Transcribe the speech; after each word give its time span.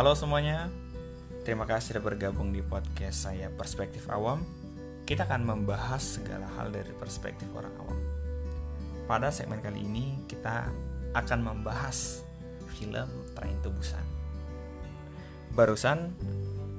Halo 0.00 0.16
semuanya, 0.16 0.72
terima 1.44 1.68
kasih 1.68 1.92
sudah 1.92 2.00
bergabung 2.00 2.56
di 2.56 2.64
podcast 2.64 3.28
saya 3.28 3.52
Perspektif 3.52 4.08
Awam. 4.08 4.40
Kita 5.04 5.28
akan 5.28 5.44
membahas 5.44 6.00
segala 6.00 6.48
hal 6.56 6.72
dari 6.72 6.88
perspektif 6.96 7.44
orang 7.52 7.68
awam. 7.76 8.00
Pada 9.04 9.28
segmen 9.28 9.60
kali 9.60 9.84
ini 9.84 10.24
kita 10.24 10.72
akan 11.12 11.38
membahas 11.44 12.24
film 12.80 13.12
Train 13.36 13.60
to 13.60 13.68
Busan. 13.68 14.00
Barusan 15.52 16.16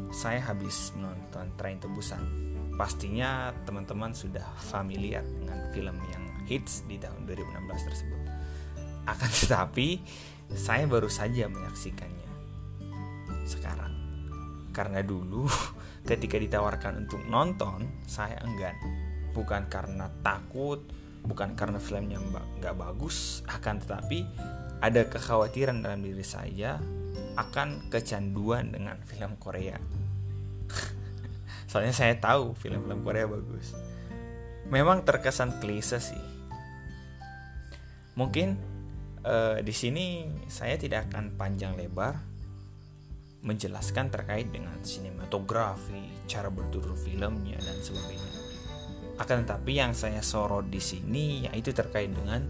saya 0.10 0.42
habis 0.42 0.90
menonton 0.98 1.54
Train 1.62 1.78
to 1.78 1.94
Busan. 1.94 2.26
Pastinya 2.74 3.54
teman-teman 3.70 4.18
sudah 4.18 4.50
familiar 4.74 5.22
dengan 5.22 5.70
film 5.70 5.94
yang 6.10 6.26
hits 6.50 6.90
di 6.90 6.98
tahun 6.98 7.30
2016 7.30 7.86
tersebut. 7.86 8.22
Akan 9.06 9.30
tetapi 9.46 10.02
saya 10.58 10.90
baru 10.90 11.06
saja 11.06 11.46
menyaksikannya 11.46 12.31
sekarang. 13.52 13.92
Karena 14.72 15.04
dulu 15.04 15.52
ketika 16.10 16.40
ditawarkan 16.40 17.04
untuk 17.08 17.20
nonton, 17.28 18.04
saya 18.08 18.40
enggan. 18.48 18.76
Bukan 19.36 19.68
karena 19.68 20.08
takut, 20.24 20.80
bukan 21.28 21.54
karena 21.60 21.80
filmnya 21.80 22.20
nggak 22.60 22.76
bagus, 22.76 23.44
akan 23.52 23.84
tetapi 23.84 24.24
ada 24.82 25.06
kekhawatiran 25.06 25.84
dalam 25.84 26.02
diri 26.02 26.26
saya 26.26 26.82
akan 27.38 27.88
kecanduan 27.88 28.74
dengan 28.74 28.98
film 29.06 29.38
Korea. 29.38 29.78
Soalnya 31.72 31.96
saya 31.96 32.18
tahu 32.20 32.58
film-film 32.58 33.06
Korea 33.06 33.30
bagus. 33.30 33.72
Memang 34.68 35.08
terkesan 35.08 35.60
klise 35.64 36.00
sih. 36.04 36.26
Mungkin 38.20 38.60
uh, 39.24 39.64
di 39.64 39.72
sini 39.72 40.28
saya 40.52 40.76
tidak 40.76 41.12
akan 41.12 41.40
panjang 41.40 41.78
lebar 41.80 42.20
menjelaskan 43.42 44.14
terkait 44.14 44.54
dengan 44.54 44.78
sinematografi, 44.86 46.26
cara 46.30 46.54
bertutur 46.54 46.94
filmnya 46.94 47.58
dan 47.58 47.78
sebagainya. 47.82 48.32
Akan 49.18 49.46
tetapi 49.46 49.78
yang 49.78 49.94
saya 49.94 50.22
sorot 50.22 50.70
di 50.70 50.82
sini 50.82 51.46
yaitu 51.50 51.74
terkait 51.74 52.10
dengan 52.14 52.42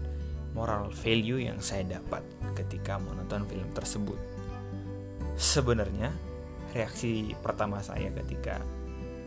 moral 0.52 0.92
value 0.92 1.40
yang 1.40 1.60
saya 1.64 2.00
dapat 2.00 2.20
ketika 2.52 3.00
menonton 3.00 3.48
film 3.48 3.68
tersebut. 3.72 4.20
Sebenarnya 5.36 6.12
reaksi 6.76 7.32
pertama 7.40 7.80
saya 7.80 8.12
ketika 8.12 8.60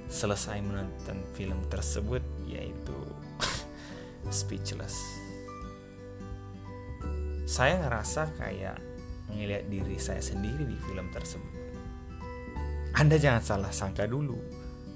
selesai 0.05 0.61
menonton 0.61 1.25
film 1.33 1.65
tersebut 1.65 2.21
yaitu 2.45 2.97
speechless. 4.29 4.93
Saya 7.45 7.81
ngerasa 7.85 8.33
kayak 8.37 8.94
ngelihat 9.33 9.65
diri 9.69 9.97
saya 9.97 10.21
sendiri 10.21 10.65
di 10.65 10.77
film 10.85 11.09
tersebut. 11.09 11.53
Anda 12.95 13.19
jangan 13.19 13.43
salah 13.43 13.71
sangka 13.75 14.07
dulu. 14.07 14.39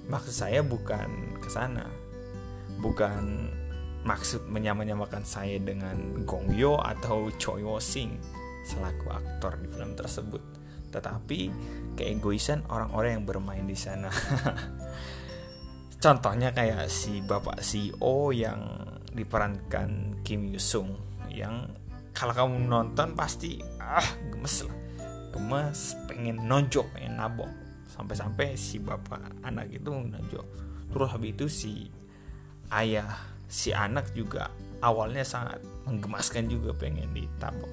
Maksud 0.08 0.34
saya 0.34 0.64
bukan 0.64 1.38
ke 1.44 1.50
sana. 1.52 1.86
Bukan 2.80 3.52
maksud 4.08 4.48
menyamakan 4.48 5.28
saya 5.28 5.60
dengan 5.60 6.24
Gong 6.24 6.56
Yoo 6.56 6.80
atau 6.80 7.28
Choi 7.36 7.60
Wo 7.60 7.78
Sing 7.84 8.16
selaku 8.64 9.12
aktor 9.12 9.60
di 9.60 9.68
film 9.68 9.94
tersebut. 10.00 10.42
Tetapi 10.90 11.40
keegoisan 12.00 12.64
orang-orang 12.72 13.20
yang 13.20 13.26
bermain 13.28 13.66
di 13.68 13.76
sana. 13.76 14.10
Contohnya 16.04 16.56
kayak 16.56 16.88
si 16.88 17.20
bapak 17.20 17.60
CEO 17.60 18.32
yang 18.32 18.64
diperankan 19.12 20.24
Kim 20.24 20.48
Yoo 20.48 20.62
Sung 20.64 20.96
yang 21.28 21.68
kalau 22.20 22.36
kamu 22.36 22.68
nonton 22.68 23.16
pasti 23.16 23.64
ah 23.80 24.04
gemes 24.28 24.68
lah. 24.68 24.76
Gemes 25.32 25.96
pengen 26.04 26.44
nonjok 26.44 26.92
pengen 26.92 27.16
nabok. 27.16 27.48
Sampai-sampai 27.96 28.60
si 28.60 28.76
bapak 28.84 29.40
anak 29.48 29.72
itu 29.72 29.88
nonjok. 29.88 30.44
Terus 30.92 31.08
habis 31.16 31.32
itu 31.32 31.46
si 31.48 31.74
ayah 32.76 33.08
si 33.48 33.72
anak 33.72 34.12
juga 34.12 34.52
awalnya 34.84 35.24
sangat 35.24 35.64
menggemaskan 35.88 36.52
juga 36.52 36.76
pengen 36.76 37.08
ditabok. 37.16 37.72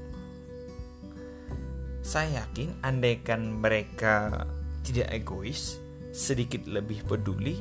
Saya 2.06 2.46
yakin 2.46 2.86
andaikan 2.86 3.58
mereka 3.58 4.46
tidak 4.86 5.10
egois 5.10 5.82
sedikit 6.14 6.70
lebih 6.70 7.02
peduli 7.02 7.58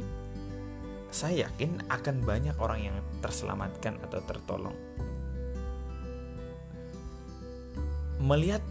saya 1.16 1.48
yakin 1.48 1.80
akan 1.88 2.28
banyak 2.28 2.60
orang 2.60 2.92
yang 2.92 2.98
terselamatkan 3.24 3.96
atau 4.04 4.20
tertolong 4.28 4.76
melihat 8.26 8.66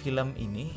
film 0.00 0.32
ini 0.40 0.72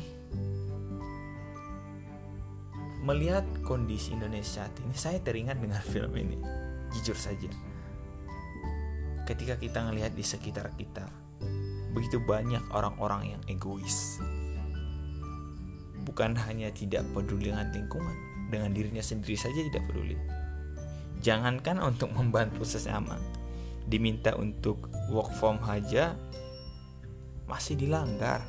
melihat 3.00 3.48
kondisi 3.64 4.12
Indonesia 4.12 4.68
saat 4.68 4.76
ini 4.84 4.92
saya 4.92 5.16
teringat 5.24 5.56
dengan 5.56 5.80
film 5.92 6.12
ini 6.12 6.36
jujur 6.92 7.16
saja. 7.16 7.48
Ketika 9.24 9.56
kita 9.56 9.80
melihat 9.88 10.12
di 10.12 10.20
sekitar 10.20 10.68
kita 10.76 11.08
begitu 11.96 12.20
banyak 12.20 12.60
orang-orang 12.76 13.38
yang 13.38 13.42
egois. 13.48 14.20
Bukan 16.04 16.36
hanya 16.36 16.68
tidak 16.76 17.08
peduli 17.16 17.48
dengan 17.48 17.72
lingkungan 17.72 18.16
dengan 18.52 18.76
dirinya 18.76 19.00
sendiri 19.00 19.40
saja 19.40 19.56
tidak 19.64 19.88
peduli. 19.88 20.20
Jangankan 21.24 21.80
untuk 21.80 22.12
membantu 22.20 22.68
sesama 22.68 23.16
diminta 23.88 24.36
untuk 24.36 24.92
work 25.08 25.32
from 25.40 25.56
aja 25.64 26.12
masih 27.44 27.76
dilanggar. 27.76 28.44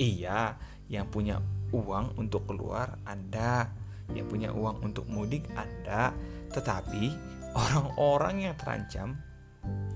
Iya, 0.00 0.56
yang 0.88 1.08
punya 1.08 1.38
uang 1.72 2.20
untuk 2.20 2.48
keluar 2.48 3.00
Anda, 3.08 3.70
yang 4.12 4.28
punya 4.28 4.52
uang 4.52 4.84
untuk 4.84 5.08
mudik 5.08 5.48
Anda, 5.56 6.12
tetapi 6.52 7.12
orang-orang 7.56 8.50
yang 8.50 8.54
terancam 8.56 9.16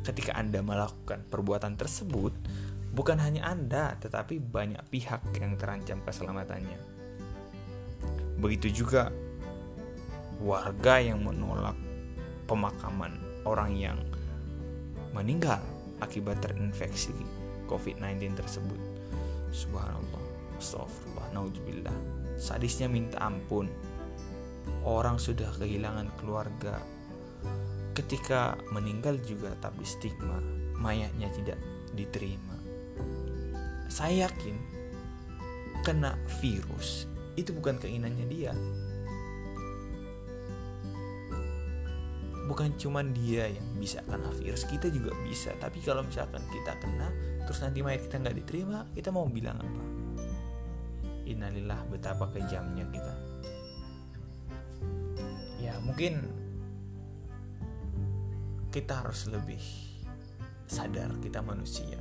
ketika 0.06 0.36
Anda 0.38 0.62
melakukan 0.62 1.26
perbuatan 1.26 1.74
tersebut 1.74 2.32
bukan 2.96 3.20
hanya 3.20 3.44
Anda, 3.52 3.92
tetapi 4.00 4.40
banyak 4.40 4.80
pihak 4.88 5.20
yang 5.36 5.60
terancam 5.60 6.00
keselamatannya. 6.00 6.80
Begitu 8.40 8.84
juga 8.84 9.12
warga 10.40 11.00
yang 11.00 11.20
menolak 11.24 11.76
pemakaman 12.48 13.20
orang 13.44 13.76
yang 13.76 13.98
meninggal 15.12 15.60
akibat 16.00 16.40
terinfeksi 16.44 17.16
COVID-19 17.66 18.38
tersebut. 18.38 18.80
Subhanallah, 19.52 20.22
astagfirullah, 20.58 21.26
naudzubillah. 21.34 21.96
Sadisnya 22.36 22.86
minta 22.86 23.20
ampun. 23.20 23.68
Orang 24.86 25.18
sudah 25.18 25.50
kehilangan 25.58 26.10
keluarga. 26.18 26.78
Ketika 27.96 28.54
meninggal 28.70 29.18
juga 29.24 29.50
tapi 29.58 29.82
stigma, 29.82 30.38
mayatnya 30.76 31.32
tidak 31.32 31.58
diterima. 31.96 32.54
Saya 33.88 34.28
yakin 34.28 34.56
kena 35.80 36.18
virus 36.42 37.08
itu 37.36 37.52
bukan 37.52 37.76
keinginannya 37.78 38.26
dia, 38.26 38.52
bukan 42.46 42.70
cuma 42.78 43.02
dia 43.02 43.50
yang 43.50 43.68
bisa 43.76 44.00
kena 44.06 44.30
virus 44.38 44.62
kita 44.64 44.86
juga 44.88 45.12
bisa. 45.26 45.50
Tapi 45.58 45.82
kalau 45.82 46.06
misalkan 46.06 46.42
kita 46.48 46.78
kena 46.78 47.10
terus 47.42 47.58
nanti 47.62 47.82
mayat 47.82 48.06
kita 48.06 48.22
nggak 48.22 48.36
diterima 48.42 48.86
kita 48.94 49.10
mau 49.10 49.26
bilang 49.26 49.58
apa? 49.58 49.84
Innalillah 51.26 51.82
betapa 51.90 52.30
kejamnya 52.30 52.86
kita. 52.86 53.14
Ya 55.58 55.74
mungkin 55.82 56.22
kita 58.70 59.02
harus 59.02 59.26
lebih 59.26 59.62
sadar 60.66 61.10
kita 61.22 61.42
manusia 61.42 61.98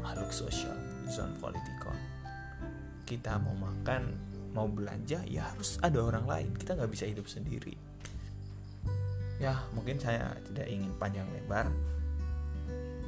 makhluk 0.00 0.32
sosial 0.32 0.74
zone 1.04 1.36
politikon 1.36 1.96
kita 3.04 3.36
mau 3.40 3.56
makan 3.56 4.16
mau 4.52 4.68
belanja 4.68 5.20
ya 5.28 5.52
harus 5.52 5.76
ada 5.80 6.00
orang 6.00 6.24
lain. 6.24 6.50
Kita 6.56 6.76
nggak 6.76 6.92
bisa 6.92 7.04
hidup 7.08 7.28
sendiri 7.28 7.76
ya 9.38 9.66
mungkin 9.74 9.98
saya 10.02 10.34
tidak 10.50 10.66
ingin 10.66 10.92
panjang 10.98 11.26
lebar. 11.34 11.70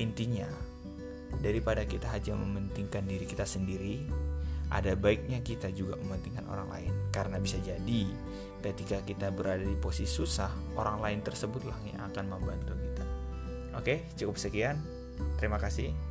Intinya 0.00 0.48
daripada 1.38 1.84
kita 1.84 2.10
hanya 2.10 2.34
mementingkan 2.34 3.04
diri 3.06 3.28
kita 3.28 3.44
sendiri 3.46 4.02
ada 4.70 4.94
baiknya 4.94 5.42
kita 5.42 5.68
juga 5.74 5.98
mementingkan 5.98 6.46
orang 6.46 6.70
lain. 6.70 6.92
Karena 7.10 7.42
bisa 7.42 7.58
jadi 7.60 8.02
ketika 8.62 9.02
kita 9.02 9.34
berada 9.34 9.66
di 9.66 9.76
posisi 9.76 10.10
susah 10.10 10.50
orang 10.78 11.02
lain 11.02 11.18
tersebutlah 11.26 11.76
yang 11.84 12.00
akan 12.10 12.24
membantu 12.30 12.74
kita. 12.78 13.04
Oke 13.76 14.08
cukup 14.14 14.38
sekian. 14.38 14.78
Terima 15.36 15.60
kasih 15.60 16.09